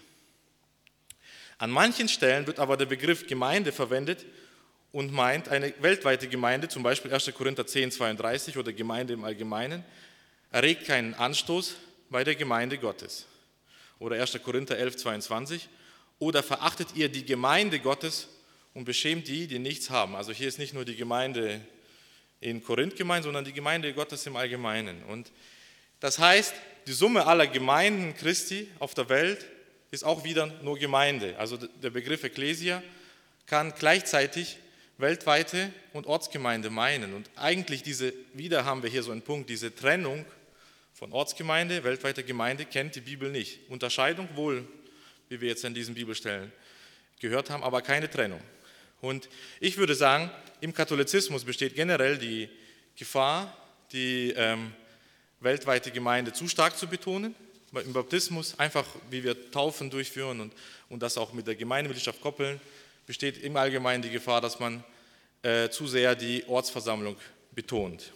An 1.57 1.71
manchen 1.71 2.07
Stellen 2.07 2.45
wird 2.45 2.59
aber 2.59 2.77
der 2.77 2.85
Begriff 2.85 3.25
Gemeinde 3.25 3.71
verwendet 3.71 4.25
und 4.91 5.11
meint 5.11 5.49
eine 5.49 5.73
weltweite 5.79 6.27
Gemeinde, 6.27 6.67
zum 6.67 6.83
Beispiel 6.83 7.11
1. 7.13 7.31
Korinther 7.33 7.65
10, 7.65 7.91
32 7.91 8.57
oder 8.57 8.71
Gemeinde 8.73 9.13
im 9.13 9.23
Allgemeinen, 9.23 9.83
erregt 10.51 10.85
keinen 10.85 11.13
Anstoß 11.13 11.75
bei 12.09 12.23
der 12.23 12.35
Gemeinde 12.35 12.77
Gottes. 12.77 13.25
Oder 13.99 14.21
1. 14.21 14.39
Korinther 14.43 14.77
11, 14.77 14.97
22. 14.97 15.67
Oder 16.19 16.43
verachtet 16.43 16.89
ihr 16.95 17.09
die 17.09 17.25
Gemeinde 17.25 17.79
Gottes 17.79 18.27
und 18.73 18.85
beschämt 18.85 19.27
die, 19.27 19.47
die 19.47 19.59
nichts 19.59 19.89
haben. 19.89 20.15
Also 20.15 20.31
hier 20.31 20.47
ist 20.47 20.59
nicht 20.59 20.73
nur 20.73 20.85
die 20.85 20.95
Gemeinde 20.95 21.61
in 22.39 22.63
Korinth 22.63 22.95
gemeint, 22.95 23.23
sondern 23.23 23.45
die 23.45 23.53
Gemeinde 23.53 23.93
Gottes 23.93 24.25
im 24.27 24.35
Allgemeinen. 24.35 25.03
Und 25.03 25.31
Das 25.99 26.19
heißt, 26.19 26.53
die 26.85 26.93
Summe 26.93 27.25
aller 27.25 27.47
Gemeinden 27.47 28.15
Christi 28.15 28.69
auf 28.77 28.93
der 28.93 29.09
Welt 29.09 29.45
ist 29.91 30.03
auch 30.03 30.23
wieder 30.23 30.47
nur 30.63 30.77
Gemeinde. 30.77 31.37
Also 31.37 31.57
der 31.57 31.89
Begriff 31.89 32.23
Ecclesia 32.23 32.83
kann 33.45 33.73
gleichzeitig 33.77 34.57
weltweite 34.97 35.71
und 35.93 36.07
Ortsgemeinde 36.07 36.69
meinen. 36.69 37.13
Und 37.13 37.29
eigentlich 37.35 37.83
diese, 37.83 38.13
wieder 38.33 38.65
haben 38.65 38.83
wir 38.83 38.89
hier 38.89 39.03
so 39.03 39.11
einen 39.11 39.21
Punkt, 39.21 39.49
diese 39.49 39.73
Trennung 39.73 40.25
von 40.93 41.11
Ortsgemeinde, 41.11 41.83
weltweiter 41.83 42.23
Gemeinde 42.23 42.65
kennt 42.65 42.95
die 42.95 43.01
Bibel 43.01 43.29
nicht. 43.29 43.59
Unterscheidung 43.69 44.27
wohl, 44.35 44.67
wie 45.29 45.39
wir 45.39 45.49
jetzt 45.49 45.63
an 45.63 45.73
diesen 45.73 45.93
Bibelstellen 45.93 46.51
gehört 47.19 47.49
haben, 47.49 47.63
aber 47.63 47.81
keine 47.81 48.09
Trennung. 48.09 48.41
Und 49.01 49.29
ich 49.59 49.77
würde 49.77 49.93
sagen, 49.93 50.31
im 50.59 50.73
Katholizismus 50.73 51.45
besteht 51.45 51.75
generell 51.75 52.17
die 52.17 52.49
Gefahr, 52.95 53.55
die 53.91 54.33
ähm, 54.35 54.73
weltweite 55.39 55.91
Gemeinde 55.91 56.33
zu 56.33 56.47
stark 56.47 56.77
zu 56.77 56.87
betonen. 56.87 57.35
Im 57.81 57.93
Baptismus, 57.93 58.57
einfach 58.59 58.85
wie 59.09 59.23
wir 59.23 59.51
Taufen 59.51 59.89
durchführen 59.89 60.41
und, 60.41 60.53
und 60.89 61.01
das 61.01 61.17
auch 61.17 61.33
mit 61.33 61.47
der 61.47 61.55
Gemeindemitgliedschaft 61.55 62.21
koppeln, 62.21 62.59
besteht 63.05 63.37
im 63.37 63.55
Allgemeinen 63.55 64.01
die 64.01 64.09
Gefahr, 64.09 64.41
dass 64.41 64.59
man 64.59 64.83
äh, 65.43 65.69
zu 65.69 65.87
sehr 65.87 66.15
die 66.15 66.43
Ortsversammlung 66.47 67.15
betont. 67.51 68.11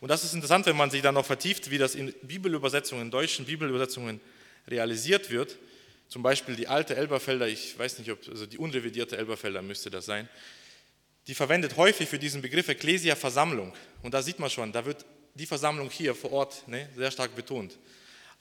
Und 0.00 0.08
das 0.08 0.24
ist 0.24 0.34
interessant, 0.34 0.66
wenn 0.66 0.76
man 0.76 0.90
sich 0.90 1.00
dann 1.00 1.14
noch 1.14 1.24
vertieft, 1.24 1.70
wie 1.70 1.78
das 1.78 1.94
in 1.94 2.12
Bibelübersetzungen, 2.22 3.06
in 3.06 3.10
deutschen 3.10 3.46
Bibelübersetzungen 3.46 4.20
realisiert 4.68 5.30
wird. 5.30 5.56
Zum 6.08 6.22
Beispiel 6.22 6.56
die 6.56 6.68
alte 6.68 6.94
Elberfelder, 6.96 7.48
ich 7.48 7.78
weiß 7.78 7.98
nicht, 7.98 8.10
ob, 8.10 8.18
also 8.28 8.44
die 8.44 8.58
unrevidierte 8.58 9.16
Elberfelder 9.16 9.62
müsste 9.62 9.90
das 9.90 10.04
sein, 10.04 10.28
die 11.26 11.34
verwendet 11.34 11.76
häufig 11.76 12.08
für 12.08 12.18
diesen 12.18 12.42
Begriff 12.42 12.68
Ecclesia 12.68 13.16
Versammlung. 13.16 13.72
Und 14.02 14.12
da 14.12 14.20
sieht 14.20 14.38
man 14.38 14.50
schon, 14.50 14.72
da 14.72 14.84
wird 14.84 15.04
die 15.34 15.46
Versammlung 15.46 15.90
hier 15.90 16.14
vor 16.14 16.32
Ort 16.32 16.68
ne, 16.68 16.88
sehr 16.94 17.10
stark 17.10 17.34
betont. 17.34 17.78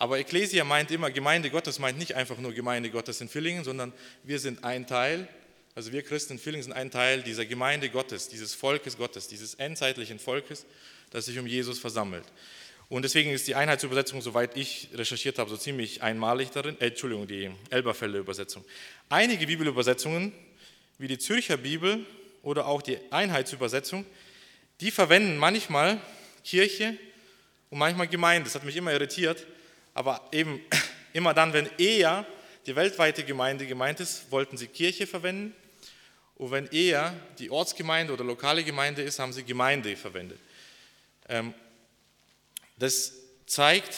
Aber 0.03 0.19
Ecclesia 0.19 0.65
meint 0.65 0.91
immer, 0.91 1.11
Gemeinde 1.11 1.49
Gottes 1.49 1.79
meint 1.79 1.97
nicht 1.97 2.13
einfach 2.15 2.37
nur 2.37 2.51
Gemeinde 2.51 2.89
Gottes 2.89 3.21
in 3.21 3.29
Villingen, 3.29 3.63
sondern 3.63 3.93
wir 4.23 4.37
sind 4.37 4.61
ein 4.65 4.85
Teil, 4.85 5.29
also 5.75 5.93
wir 5.93 6.01
Christen 6.01 6.33
in 6.33 6.39
Villingen 6.39 6.63
sind 6.63 6.73
ein 6.73 6.91
Teil 6.91 7.21
dieser 7.21 7.45
Gemeinde 7.45 7.87
Gottes, 7.87 8.27
dieses 8.27 8.53
Volkes 8.53 8.97
Gottes, 8.97 9.29
dieses 9.29 9.53
endzeitlichen 9.53 10.19
Volkes, 10.19 10.65
das 11.11 11.27
sich 11.27 11.39
um 11.39 11.47
Jesus 11.47 11.79
versammelt. 11.79 12.25
Und 12.89 13.03
deswegen 13.03 13.31
ist 13.31 13.47
die 13.47 13.55
Einheitsübersetzung, 13.55 14.21
soweit 14.21 14.57
ich 14.57 14.89
recherchiert 14.93 15.39
habe, 15.39 15.49
so 15.49 15.55
ziemlich 15.55 16.03
einmalig 16.03 16.51
darin, 16.51 16.75
äh, 16.81 16.87
Entschuldigung, 16.87 17.25
die 17.25 17.49
Elberfelder 17.69 18.19
Übersetzung. 18.19 18.65
Einige 19.07 19.47
Bibelübersetzungen, 19.47 20.33
wie 20.97 21.07
die 21.07 21.17
Zürcher 21.17 21.55
Bibel 21.55 22.05
oder 22.41 22.67
auch 22.67 22.81
die 22.81 22.97
Einheitsübersetzung, 23.09 24.05
die 24.81 24.91
verwenden 24.91 25.37
manchmal 25.37 26.01
Kirche 26.43 26.97
und 27.69 27.77
manchmal 27.77 28.09
Gemeinde. 28.09 28.43
Das 28.43 28.55
hat 28.55 28.65
mich 28.65 28.75
immer 28.75 28.91
irritiert, 28.91 29.47
aber 29.93 30.27
eben 30.31 30.61
immer 31.13 31.33
dann, 31.33 31.53
wenn 31.53 31.69
eher 31.77 32.25
die 32.65 32.75
weltweite 32.75 33.23
Gemeinde 33.23 33.67
gemeint 33.67 33.99
ist, 33.99 34.31
wollten 34.31 34.57
sie 34.57 34.67
Kirche 34.67 35.07
verwenden 35.07 35.53
und 36.35 36.51
wenn 36.51 36.67
eher 36.67 37.15
die 37.39 37.49
Ortsgemeinde 37.49 38.13
oder 38.13 38.23
lokale 38.23 38.63
Gemeinde 38.63 39.01
ist, 39.01 39.19
haben 39.19 39.33
sie 39.33 39.43
Gemeinde 39.43 39.95
verwendet. 39.95 40.39
Ähm, 41.29 41.53
das 42.77 43.13
zeigt 43.45 43.95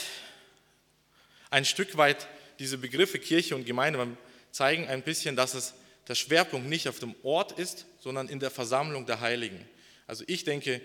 ein 1.49 1.65
Stück 1.65 1.97
weit 1.97 2.27
diese 2.59 2.77
Begriffe 2.77 3.19
Kirche 3.19 3.55
und 3.55 3.65
Gemeinde, 3.65 4.17
zeigen 4.51 4.87
ein 4.87 5.01
bisschen, 5.01 5.35
dass 5.35 5.53
es 5.53 5.73
der 6.07 6.15
Schwerpunkt 6.15 6.67
nicht 6.69 6.87
auf 6.87 6.99
dem 6.99 7.15
Ort 7.23 7.53
ist, 7.53 7.85
sondern 7.99 8.29
in 8.29 8.39
der 8.39 8.51
Versammlung 8.51 9.05
der 9.05 9.21
Heiligen. 9.21 9.65
Also 10.07 10.23
ich 10.27 10.43
denke, 10.43 10.81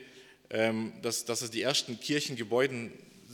ähm, 0.50 0.94
dass, 1.02 1.24
dass 1.24 1.42
es 1.42 1.50
die 1.50 1.62
ersten 1.62 2.00
Kirchengebäude 2.00 2.90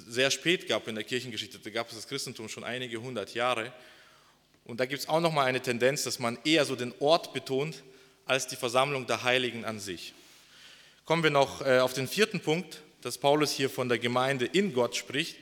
sehr 0.06 0.30
spät 0.30 0.68
gab 0.68 0.88
in 0.88 0.94
der 0.94 1.04
Kirchengeschichte. 1.04 1.58
Da 1.58 1.70
gab 1.70 1.88
es 1.88 1.96
das 1.96 2.08
Christentum 2.08 2.48
schon 2.48 2.64
einige 2.64 3.00
hundert 3.00 3.34
Jahre. 3.34 3.72
Und 4.64 4.80
da 4.80 4.86
gibt 4.86 5.02
es 5.02 5.08
auch 5.08 5.20
nochmal 5.20 5.46
eine 5.46 5.60
Tendenz, 5.60 6.04
dass 6.04 6.18
man 6.18 6.38
eher 6.44 6.64
so 6.64 6.76
den 6.76 6.92
Ort 7.00 7.32
betont 7.32 7.82
als 8.24 8.46
die 8.46 8.56
Versammlung 8.56 9.06
der 9.06 9.22
Heiligen 9.22 9.64
an 9.64 9.78
sich. 9.78 10.12
Kommen 11.04 11.22
wir 11.22 11.30
noch 11.30 11.64
äh, 11.64 11.78
auf 11.78 11.92
den 11.92 12.08
vierten 12.08 12.40
Punkt, 12.40 12.82
dass 13.02 13.18
Paulus 13.18 13.52
hier 13.52 13.70
von 13.70 13.88
der 13.88 13.98
Gemeinde 13.98 14.46
in 14.46 14.72
Gott 14.72 14.96
spricht. 14.96 15.36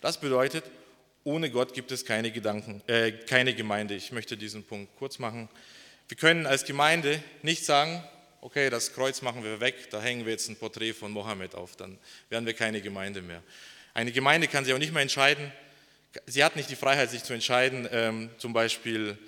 Das 0.00 0.18
bedeutet, 0.18 0.64
ohne 1.24 1.50
Gott 1.50 1.74
gibt 1.74 1.92
es 1.92 2.06
keine, 2.06 2.30
Gedanken, 2.30 2.82
äh, 2.86 3.12
keine 3.12 3.54
Gemeinde. 3.54 3.94
Ich 3.94 4.12
möchte 4.12 4.38
diesen 4.38 4.64
Punkt 4.64 4.96
kurz 4.96 5.18
machen. 5.18 5.50
Wir 6.08 6.16
können 6.16 6.46
als 6.46 6.64
Gemeinde 6.64 7.22
nicht 7.42 7.64
sagen, 7.66 8.02
okay, 8.40 8.70
das 8.70 8.94
Kreuz 8.94 9.20
machen 9.20 9.44
wir 9.44 9.60
weg, 9.60 9.90
da 9.90 10.00
hängen 10.00 10.24
wir 10.24 10.32
jetzt 10.32 10.48
ein 10.48 10.56
Porträt 10.56 10.94
von 10.94 11.10
Mohammed 11.12 11.54
auf, 11.54 11.76
dann 11.76 11.98
werden 12.30 12.46
wir 12.46 12.54
keine 12.54 12.80
Gemeinde 12.80 13.20
mehr. 13.20 13.42
Eine 14.00 14.12
Gemeinde 14.12 14.48
kann 14.48 14.64
sich 14.64 14.72
auch 14.72 14.78
nicht 14.78 14.94
mehr 14.94 15.02
entscheiden, 15.02 15.52
sie 16.24 16.42
hat 16.42 16.56
nicht 16.56 16.70
die 16.70 16.74
Freiheit, 16.74 17.10
sich 17.10 17.22
zu 17.22 17.34
entscheiden, 17.34 17.86
ähm, 17.92 18.30
zum 18.38 18.54
Beispiel 18.54 19.18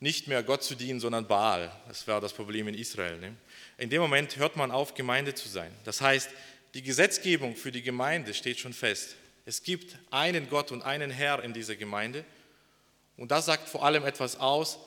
nicht 0.00 0.26
mehr 0.26 0.42
Gott 0.42 0.64
zu 0.64 0.74
dienen, 0.74 0.98
sondern 0.98 1.28
Baal. 1.28 1.70
Das 1.86 2.08
war 2.08 2.20
das 2.20 2.32
Problem 2.32 2.66
in 2.66 2.74
Israel. 2.74 3.16
Ne? 3.20 3.36
In 3.76 3.90
dem 3.90 4.02
Moment 4.02 4.36
hört 4.36 4.56
man 4.56 4.72
auf, 4.72 4.94
Gemeinde 4.94 5.34
zu 5.34 5.48
sein. 5.48 5.70
Das 5.84 6.00
heißt, 6.00 6.30
die 6.74 6.82
Gesetzgebung 6.82 7.54
für 7.54 7.70
die 7.70 7.80
Gemeinde 7.80 8.34
steht 8.34 8.58
schon 8.58 8.72
fest. 8.72 9.14
Es 9.46 9.62
gibt 9.62 9.96
einen 10.10 10.50
Gott 10.50 10.72
und 10.72 10.82
einen 10.82 11.12
Herr 11.12 11.44
in 11.44 11.52
dieser 11.52 11.76
Gemeinde. 11.76 12.24
Und 13.16 13.30
das 13.30 13.46
sagt 13.46 13.68
vor 13.68 13.84
allem 13.84 14.04
etwas 14.04 14.40
aus, 14.40 14.80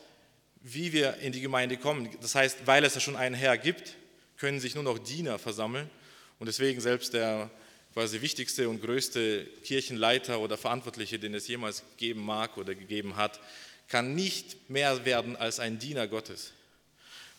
wie 0.60 0.92
wir 0.92 1.20
in 1.20 1.32
die 1.32 1.40
Gemeinde 1.40 1.78
kommen. 1.78 2.10
Das 2.20 2.36
heißt, 2.36 2.68
weil 2.68 2.84
es 2.84 2.96
ja 2.96 3.00
schon 3.00 3.16
einen 3.16 3.36
Herr 3.36 3.58
gibt, 3.58 3.96
können 4.36 4.60
sich 4.60 4.76
nur 4.76 4.84
noch 4.84 5.00
Diener 5.00 5.40
versammeln. 5.40 5.90
Und 6.38 6.48
deswegen 6.48 6.82
selbst 6.82 7.14
der 7.14 7.50
quasi 7.94 8.22
wichtigste 8.22 8.70
und 8.70 8.82
größte 8.82 9.46
Kirchenleiter 9.64 10.40
oder 10.40 10.58
Verantwortliche, 10.58 11.20
den 11.20 11.34
es 11.34 11.48
jemals 11.48 11.84
geben 11.98 12.24
mag 12.26 12.58
oder 12.58 12.74
gegeben 12.74 13.16
hat, 13.16 13.40
kann 13.88 14.16
nicht 14.16 14.70
mehr 14.70 15.04
werden 15.06 15.36
als 15.36 15.60
ein 15.60 15.78
Diener 15.78 16.08
Gottes. 16.08 16.54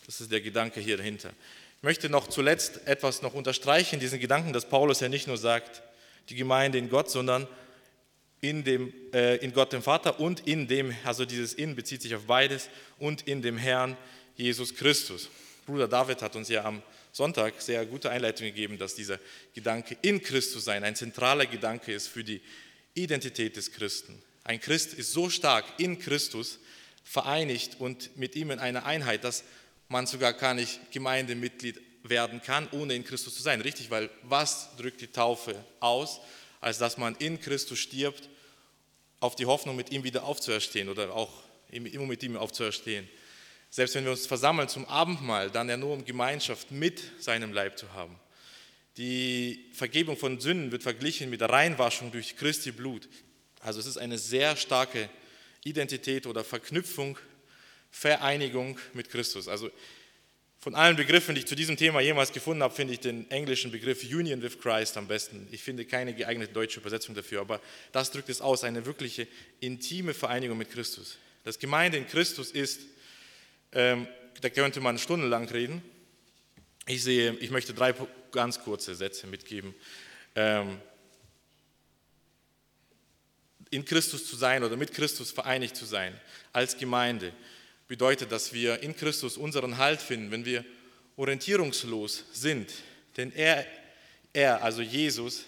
Das 0.05 0.21
ist 0.21 0.31
der 0.31 0.41
Gedanke 0.41 0.79
hier 0.79 0.97
dahinter. 0.97 1.31
Ich 1.77 1.83
möchte 1.83 2.09
noch 2.09 2.27
zuletzt 2.27 2.85
etwas 2.85 3.21
noch 3.21 3.33
unterstreichen, 3.33 3.99
diesen 3.99 4.19
Gedanken, 4.19 4.53
dass 4.53 4.69
Paulus 4.69 4.99
ja 4.99 5.09
nicht 5.09 5.27
nur 5.27 5.37
sagt, 5.37 5.81
die 6.29 6.35
Gemeinde 6.35 6.77
in 6.77 6.89
Gott, 6.89 7.09
sondern 7.09 7.47
in, 8.39 8.63
dem, 8.63 8.93
äh, 9.13 9.37
in 9.37 9.53
Gott 9.53 9.73
dem 9.73 9.81
Vater 9.81 10.19
und 10.19 10.47
in 10.47 10.67
dem, 10.67 10.95
also 11.03 11.25
dieses 11.25 11.53
in 11.53 11.75
bezieht 11.75 12.01
sich 12.01 12.13
auf 12.13 12.25
beides, 12.25 12.69
und 12.99 13.23
in 13.23 13.41
dem 13.41 13.57
Herrn 13.57 13.97
Jesus 14.35 14.75
Christus. 14.75 15.29
Bruder 15.65 15.87
David 15.87 16.21
hat 16.21 16.35
uns 16.35 16.49
ja 16.49 16.65
am 16.65 16.81
Sonntag 17.11 17.61
sehr 17.61 17.85
gute 17.85 18.09
Einleitung 18.09 18.47
gegeben, 18.47 18.77
dass 18.77 18.95
dieser 18.95 19.19
Gedanke 19.53 19.97
in 20.01 20.21
Christus 20.21 20.65
sein 20.65 20.83
ein 20.83 20.95
zentraler 20.95 21.45
Gedanke 21.45 21.93
ist 21.93 22.07
für 22.07 22.23
die 22.23 22.41
Identität 22.95 23.55
des 23.55 23.71
Christen. 23.71 24.21
Ein 24.43 24.59
Christ 24.59 24.93
ist 24.93 25.13
so 25.13 25.29
stark 25.29 25.65
in 25.77 25.99
Christus 25.99 26.59
vereinigt 27.03 27.79
und 27.79 28.17
mit 28.17 28.35
ihm 28.35 28.51
in 28.51 28.59
einer 28.59 28.85
Einheit, 28.85 29.23
dass 29.23 29.43
man 29.87 30.05
sogar 30.07 30.33
gar 30.33 30.53
nicht 30.53 30.91
Gemeindemitglied 30.91 31.79
werden 32.03 32.41
kann, 32.41 32.67
ohne 32.71 32.95
in 32.95 33.05
Christus 33.05 33.35
zu 33.35 33.41
sein. 33.41 33.61
Richtig, 33.61 33.89
weil 33.89 34.09
was 34.23 34.75
drückt 34.77 35.01
die 35.01 35.07
Taufe 35.07 35.55
aus, 35.79 36.19
als 36.59 36.77
dass 36.77 36.97
man 36.97 37.15
in 37.15 37.39
Christus 37.39 37.79
stirbt 37.79 38.27
auf 39.19 39.35
die 39.35 39.45
Hoffnung, 39.45 39.75
mit 39.75 39.91
ihm 39.91 40.03
wieder 40.03 40.23
aufzuerstehen 40.23 40.89
oder 40.89 41.13
auch 41.13 41.31
immer 41.71 42.05
mit 42.05 42.23
ihm 42.23 42.35
aufzuerstehen. 42.35 43.07
Selbst 43.73 43.95
wenn 43.95 44.03
wir 44.03 44.11
uns 44.11 44.27
versammeln 44.27 44.69
zum 44.69 44.85
Abendmahl, 44.85 45.49
dann 45.49 45.67
ja 45.67 45.77
nur 45.77 45.93
um 45.93 46.05
Gemeinschaft 46.05 46.69
mit 46.69 47.01
seinem 47.19 47.51
Leib 47.53 47.79
zu 47.79 47.91
haben. 47.93 48.15
Die 48.97 49.65
Vergebung 49.73 50.15
von 50.15 50.39
Sünden 50.39 50.71
wird 50.71 50.83
verglichen 50.83 51.31
mit 51.31 51.41
der 51.41 51.49
Reinwaschung 51.49 52.11
durch 52.11 52.37
Christi 52.37 52.71
Blut. 52.71 53.09
Also 53.61 53.79
es 53.79 53.87
ist 53.87 53.97
eine 53.97 54.19
sehr 54.19 54.55
starke 54.57 55.09
Identität 55.63 56.27
oder 56.27 56.43
Verknüpfung, 56.43 57.17
Vereinigung 57.89 58.77
mit 58.93 59.09
Christus. 59.09 59.47
Also 59.47 59.71
von 60.59 60.75
allen 60.75 60.95
Begriffen, 60.95 61.33
die 61.33 61.41
ich 61.41 61.47
zu 61.47 61.55
diesem 61.55 61.75
Thema 61.75 61.99
jemals 61.99 62.31
gefunden 62.31 62.61
habe, 62.61 62.75
finde 62.75 62.93
ich 62.93 62.99
den 62.99 63.27
englischen 63.31 63.71
Begriff 63.71 64.03
Union 64.03 64.43
with 64.43 64.61
Christ 64.61 64.97
am 64.97 65.07
besten. 65.07 65.47
Ich 65.49 65.63
finde 65.63 65.85
keine 65.85 66.13
geeignete 66.13 66.53
deutsche 66.53 66.79
Übersetzung 66.79 67.15
dafür, 67.15 67.41
aber 67.41 67.59
das 67.91 68.11
drückt 68.11 68.29
es 68.29 68.39
aus, 68.39 68.63
eine 68.65 68.85
wirkliche 68.85 69.27
intime 69.61 70.13
Vereinigung 70.13 70.59
mit 70.59 70.69
Christus. 70.69 71.17
Das 71.43 71.57
Gemeinde 71.57 71.97
in 71.97 72.05
Christus 72.05 72.51
ist, 72.51 72.92
ähm, 73.73 74.07
da 74.41 74.49
könnte 74.49 74.81
man 74.81 74.97
stundenlang 74.97 75.47
reden. 75.49 75.81
Ich 76.85 77.03
sehe, 77.03 77.33
ich 77.39 77.49
möchte 77.49 77.73
drei 77.73 77.93
ganz 78.31 78.59
kurze 78.59 78.95
Sätze 78.95 79.27
mitgeben. 79.27 79.73
Ähm, 80.35 80.79
in 83.69 83.85
Christus 83.85 84.27
zu 84.27 84.35
sein 84.35 84.63
oder 84.63 84.75
mit 84.75 84.93
Christus 84.93 85.31
vereinigt 85.31 85.75
zu 85.75 85.85
sein 85.85 86.19
als 86.51 86.77
Gemeinde 86.77 87.33
bedeutet, 87.87 88.31
dass 88.31 88.53
wir 88.53 88.81
in 88.83 88.95
Christus 88.95 89.37
unseren 89.37 89.77
Halt 89.77 90.01
finden, 90.01 90.31
wenn 90.31 90.45
wir 90.45 90.63
orientierungslos 91.15 92.25
sind. 92.31 92.71
Denn 93.17 93.31
er, 93.31 93.65
er 94.31 94.63
also 94.63 94.81
Jesus, 94.81 95.45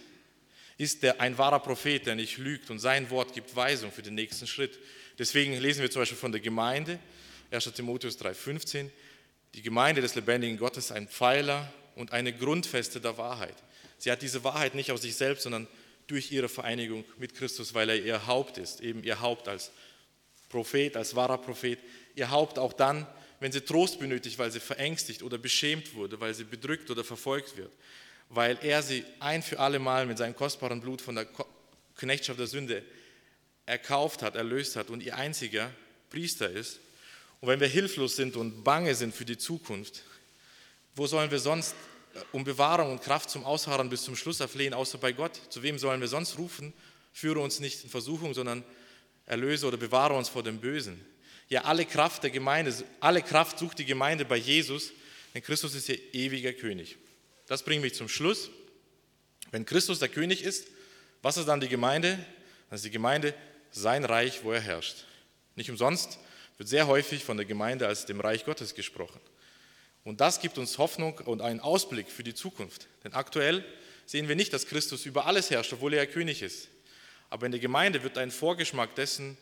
ist 0.77 1.03
der, 1.03 1.21
ein 1.21 1.37
wahrer 1.37 1.59
Prophet, 1.59 2.05
der 2.05 2.15
nicht 2.15 2.37
lügt 2.37 2.69
und 2.69 2.79
sein 2.79 3.09
Wort 3.09 3.33
gibt 3.33 3.55
Weisung 3.55 3.91
für 3.91 4.01
den 4.01 4.15
nächsten 4.15 4.47
Schritt. 4.47 4.77
Deswegen 5.17 5.53
lesen 5.53 5.81
wir 5.81 5.89
zum 5.89 6.01
Beispiel 6.01 6.17
von 6.17 6.31
der 6.31 6.41
Gemeinde, 6.41 6.99
1. 7.51 7.71
Timotheus 7.73 8.19
3,15, 8.19 8.89
die 9.53 9.61
Gemeinde 9.61 10.01
des 10.01 10.15
lebendigen 10.15 10.57
Gottes, 10.57 10.91
ein 10.91 11.07
Pfeiler 11.07 11.71
und 11.95 12.11
eine 12.11 12.33
Grundfeste 12.33 12.99
der 12.99 13.17
Wahrheit. 13.17 13.55
Sie 13.97 14.11
hat 14.11 14.21
diese 14.21 14.43
Wahrheit 14.43 14.75
nicht 14.75 14.91
aus 14.91 15.01
sich 15.01 15.15
selbst, 15.15 15.43
sondern 15.43 15.67
durch 16.07 16.31
ihre 16.31 16.49
Vereinigung 16.49 17.03
mit 17.17 17.35
Christus, 17.35 17.73
weil 17.73 17.89
er 17.89 18.03
ihr 18.03 18.27
Haupt 18.27 18.57
ist, 18.57 18.81
eben 18.81 19.03
ihr 19.03 19.21
Haupt 19.21 19.47
als 19.47 19.71
Prophet, 20.49 20.95
als 20.95 21.15
wahrer 21.15 21.37
Prophet, 21.37 21.79
ihr 22.15 22.29
Haupt 22.29 22.59
auch 22.59 22.73
dann, 22.73 23.07
wenn 23.39 23.51
sie 23.51 23.61
Trost 23.61 23.99
benötigt, 23.99 24.37
weil 24.37 24.51
sie 24.51 24.59
verängstigt 24.59 25.23
oder 25.23 25.37
beschämt 25.37 25.93
wurde, 25.95 26.19
weil 26.19 26.33
sie 26.33 26.43
bedrückt 26.43 26.89
oder 26.91 27.03
verfolgt 27.03 27.57
wird, 27.57 27.71
weil 28.29 28.57
er 28.61 28.81
sie 28.81 29.03
ein 29.19 29.41
für 29.41 29.59
alle 29.59 29.79
Mal 29.79 30.05
mit 30.05 30.17
seinem 30.17 30.35
kostbaren 30.35 30.81
Blut 30.81 31.01
von 31.01 31.15
der 31.15 31.27
Knechtschaft 31.95 32.39
der 32.39 32.47
Sünde 32.47 32.83
erkauft 33.65 34.21
hat, 34.21 34.35
erlöst 34.35 34.75
hat 34.75 34.89
und 34.89 35.01
ihr 35.01 35.15
einziger 35.15 35.71
Priester 36.09 36.49
ist. 36.49 36.79
Und 37.45 37.51
wenn 37.51 37.59
wir 37.59 37.67
hilflos 37.67 38.15
sind 38.15 38.37
und 38.37 38.63
bange 38.63 38.95
sind 38.95 39.13
für 39.13 39.23
die 39.23 39.37
Zukunft, 39.37 40.01
wo 40.95 41.05
sollen 41.05 41.29
wir 41.29 41.37
sonst 41.37 41.75
um 42.31 42.43
Bewahrung 42.43 42.93
und 42.93 43.03
Kraft 43.03 43.29
zum 43.29 43.45
Ausharren 43.45 43.87
bis 43.87 44.01
zum 44.01 44.15
Schluss 44.15 44.39
erflehen, 44.39 44.73
außer 44.73 44.97
bei 44.97 45.11
Gott? 45.11 45.39
Zu 45.49 45.61
wem 45.61 45.77
sollen 45.77 46.01
wir 46.01 46.07
sonst 46.07 46.39
rufen? 46.39 46.73
Führe 47.13 47.39
uns 47.39 47.59
nicht 47.59 47.83
in 47.83 47.91
Versuchung, 47.91 48.33
sondern 48.33 48.63
erlöse 49.27 49.67
oder 49.67 49.77
bewahre 49.77 50.15
uns 50.15 50.27
vor 50.27 50.41
dem 50.41 50.59
Bösen. 50.59 50.99
Ja, 51.47 51.65
alle 51.65 51.85
Kraft 51.85 52.23
der 52.23 52.31
Gemeinde, 52.31 52.73
alle 52.99 53.21
Kraft 53.21 53.59
sucht 53.59 53.77
die 53.77 53.85
Gemeinde 53.85 54.25
bei 54.25 54.37
Jesus, 54.37 54.91
denn 55.35 55.43
Christus 55.43 55.75
ist 55.75 55.87
ihr 55.87 55.99
ewiger 56.15 56.51
König. 56.51 56.97
Das 57.45 57.61
bringt 57.61 57.83
mich 57.83 57.93
zum 57.93 58.09
Schluss. 58.09 58.49
Wenn 59.51 59.67
Christus 59.67 59.99
der 59.99 60.09
König 60.09 60.41
ist, 60.41 60.65
was 61.21 61.37
ist 61.37 61.45
dann 61.47 61.61
die 61.61 61.69
Gemeinde? 61.69 62.17
Dann 62.71 62.77
ist 62.77 62.85
die 62.85 62.89
Gemeinde 62.89 63.35
sein 63.69 64.03
Reich, 64.03 64.43
wo 64.43 64.51
er 64.51 64.61
herrscht. 64.61 65.05
Nicht 65.55 65.69
umsonst 65.69 66.17
wird 66.57 66.69
sehr 66.69 66.87
häufig 66.87 67.23
von 67.23 67.37
der 67.37 67.45
Gemeinde 67.45 67.87
als 67.87 68.05
dem 68.05 68.19
Reich 68.19 68.45
Gottes 68.45 68.75
gesprochen. 68.75 69.19
Und 70.03 70.21
das 70.21 70.39
gibt 70.39 70.57
uns 70.57 70.77
Hoffnung 70.77 71.19
und 71.25 71.41
einen 71.41 71.59
Ausblick 71.59 72.09
für 72.09 72.23
die 72.23 72.33
Zukunft. 72.33 72.87
Denn 73.03 73.13
aktuell 73.13 73.65
sehen 74.05 74.27
wir 74.27 74.35
nicht, 74.35 74.53
dass 74.53 74.67
Christus 74.67 75.05
über 75.05 75.25
alles 75.25 75.49
herrscht, 75.49 75.73
obwohl 75.73 75.93
er 75.93 76.05
König 76.05 76.41
ist. 76.41 76.69
Aber 77.29 77.47
in 77.47 77.51
der 77.51 77.61
Gemeinde 77.61 78.03
wird 78.03 78.17
ein 78.17 78.31
Vorgeschmack 78.31 78.93
dessen 78.95 79.37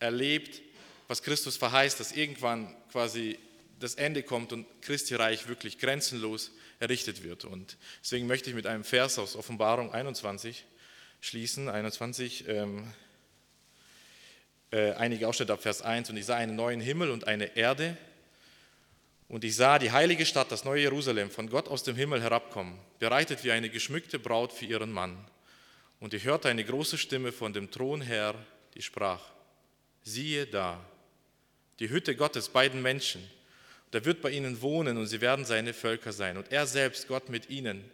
erlebt, 0.00 0.60
was 1.06 1.22
Christus 1.22 1.56
verheißt, 1.56 1.98
dass 2.00 2.12
irgendwann 2.12 2.74
quasi 2.90 3.38
das 3.78 3.94
Ende 3.94 4.22
kommt 4.22 4.52
und 4.52 4.66
Christi 4.82 5.14
Reich 5.14 5.46
wirklich 5.46 5.78
grenzenlos 5.78 6.50
errichtet 6.80 7.22
wird. 7.22 7.44
Und 7.44 7.76
deswegen 8.02 8.26
möchte 8.26 8.50
ich 8.50 8.56
mit 8.56 8.66
einem 8.66 8.84
Vers 8.84 9.18
aus 9.18 9.36
Offenbarung 9.36 9.92
21 9.92 10.64
schließen. 11.20 11.68
21, 11.68 12.48
ähm, 12.48 12.92
äh, 14.70 14.92
einige 14.92 15.26
Ausschnitte 15.28 15.52
ab 15.52 15.62
Vers 15.62 15.82
1. 15.82 16.10
Und 16.10 16.16
ich 16.16 16.26
sah 16.26 16.36
einen 16.36 16.56
neuen 16.56 16.80
Himmel 16.80 17.10
und 17.10 17.26
eine 17.26 17.56
Erde. 17.56 17.96
Und 19.28 19.44
ich 19.44 19.56
sah 19.56 19.78
die 19.78 19.92
heilige 19.92 20.24
Stadt, 20.24 20.50
das 20.50 20.64
neue 20.64 20.82
Jerusalem, 20.82 21.30
von 21.30 21.50
Gott 21.50 21.68
aus 21.68 21.82
dem 21.82 21.96
Himmel 21.96 22.22
herabkommen, 22.22 22.78
bereitet 22.98 23.44
wie 23.44 23.52
eine 23.52 23.68
geschmückte 23.68 24.18
Braut 24.18 24.52
für 24.52 24.64
ihren 24.64 24.90
Mann. 24.90 25.16
Und 26.00 26.14
ich 26.14 26.24
hörte 26.24 26.48
eine 26.48 26.64
große 26.64 26.96
Stimme 26.96 27.32
von 27.32 27.52
dem 27.52 27.70
Thron 27.70 28.00
her, 28.00 28.34
die 28.74 28.82
sprach, 28.82 29.22
siehe 30.02 30.46
da, 30.46 30.80
die 31.78 31.90
Hütte 31.90 32.16
Gottes 32.16 32.48
beiden 32.48 32.80
Menschen. 32.80 33.28
Da 33.90 34.04
wird 34.04 34.22
bei 34.22 34.30
ihnen 34.30 34.60
wohnen 34.62 34.96
und 34.96 35.06
sie 35.06 35.20
werden 35.20 35.44
seine 35.44 35.74
Völker 35.74 36.12
sein. 36.12 36.36
Und 36.36 36.52
er 36.52 36.66
selbst, 36.66 37.08
Gott 37.08 37.28
mit 37.28 37.50
ihnen, 37.50 37.84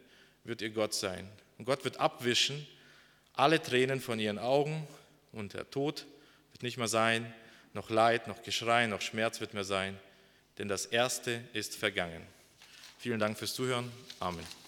wird 0.44 0.62
ihr 0.62 0.70
Gott 0.70 0.94
sein. 0.94 1.28
Und 1.58 1.64
Gott 1.64 1.84
wird 1.84 1.98
abwischen 1.98 2.66
alle 3.32 3.60
Tränen 3.60 4.00
von 4.00 4.18
ihren 4.20 4.38
Augen 4.38 4.86
und 5.32 5.54
der 5.54 5.68
Tod 5.70 6.06
wird 6.54 6.62
nicht 6.62 6.78
mehr 6.78 6.88
sein, 6.88 7.34
noch 7.73 7.90
Leid, 7.90 8.28
noch 8.28 8.42
Geschrei, 8.42 8.87
noch 8.87 9.00
Schmerz 9.00 9.40
wird 9.40 9.54
mehr 9.54 9.64
sein, 9.64 9.99
denn 10.58 10.68
das 10.68 10.87
Erste 10.87 11.42
ist 11.52 11.75
vergangen. 11.75 12.23
Vielen 12.96 13.18
Dank 13.18 13.37
fürs 13.37 13.54
Zuhören. 13.54 13.90
Amen. 14.20 14.63